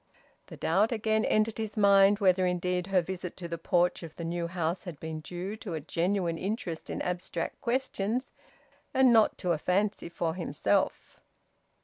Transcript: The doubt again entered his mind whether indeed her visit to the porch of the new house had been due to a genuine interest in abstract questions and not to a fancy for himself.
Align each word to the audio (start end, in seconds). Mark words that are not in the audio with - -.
The 0.47 0.57
doubt 0.57 0.91
again 0.91 1.23
entered 1.23 1.59
his 1.59 1.77
mind 1.77 2.17
whether 2.17 2.43
indeed 2.43 2.87
her 2.87 3.03
visit 3.03 3.37
to 3.37 3.47
the 3.47 3.59
porch 3.59 4.01
of 4.01 4.15
the 4.15 4.23
new 4.23 4.47
house 4.47 4.85
had 4.85 4.99
been 4.99 5.19
due 5.19 5.55
to 5.57 5.75
a 5.75 5.79
genuine 5.79 6.39
interest 6.39 6.89
in 6.89 7.03
abstract 7.03 7.61
questions 7.61 8.33
and 8.95 9.13
not 9.13 9.37
to 9.37 9.51
a 9.51 9.59
fancy 9.59 10.09
for 10.09 10.33
himself. 10.33 11.19